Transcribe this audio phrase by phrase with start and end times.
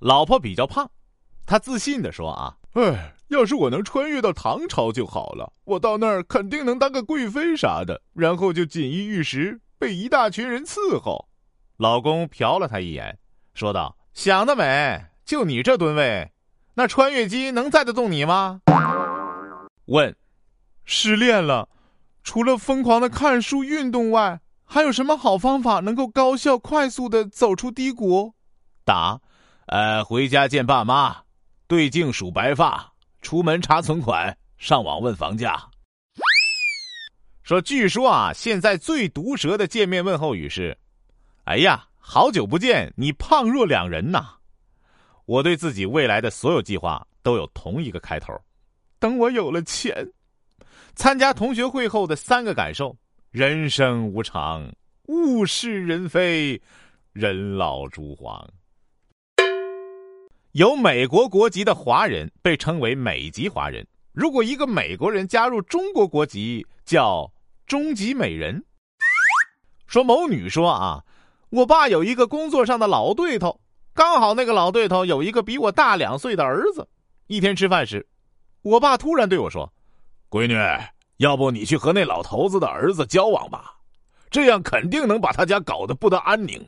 [0.00, 0.90] 老婆比较胖，
[1.44, 11.28] 他自信的说：“啊，哎，要是我能穿越到唐朝就好了，我到那儿肯定能当个贵妃啥的，然后就锦衣玉食，被一大群人伺候。”
[11.76, 13.18] 老公瞟了他一眼，
[13.52, 15.04] 说道：“想得美！
[15.26, 16.32] 就你这吨位，
[16.74, 18.62] 那穿越机能载得动你吗？”
[19.84, 20.16] 问
[20.86, 21.68] ：“失恋了，
[22.24, 28.32] 除了疯狂的看书、运动外，还有什么好方法能够高效、快速的走出低谷？”
[28.82, 29.20] 答。
[29.70, 31.16] 呃，回家见爸妈，
[31.68, 32.92] 对镜数白发，
[33.22, 35.64] 出门查存款，上网问房价。
[37.44, 40.76] 说，据说啊，现在最毒舌的见面问候语是
[41.46, 44.34] ：“哎呀，好久不见，你胖若两人呐！”
[45.24, 48.36] 我对自己未来的所有计划都有同一个开头：
[48.98, 50.04] 等我有了钱。
[50.96, 52.96] 参加同学会后的三个感受：
[53.30, 54.68] 人生无常，
[55.06, 56.60] 物是人非，
[57.12, 58.44] 人老珠黄。
[60.52, 63.86] 有美国国籍的华人被称为美籍华人。
[64.12, 67.30] 如果一个美国人加入中国国籍，叫
[67.68, 68.64] 中籍美人。
[69.86, 71.04] 说某女说啊，
[71.50, 73.60] 我爸有一个工作上的老对头，
[73.94, 76.88] 刚好那个老对头有一个比我大两岁的儿子。
[77.28, 78.08] 一天吃饭时，
[78.62, 79.72] 我爸突然对我说
[80.28, 80.56] ：“闺女，
[81.18, 83.76] 要不你去和那老头子的儿子交往吧，
[84.28, 86.60] 这样肯定能把他家搞得不得安宁。”